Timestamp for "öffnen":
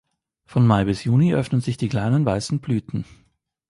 1.35-1.61